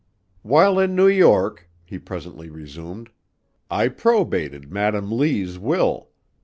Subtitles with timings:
[0.41, 3.11] "While in New York," he presently resumed,
[3.69, 6.09] "I probated Madam Lee's will.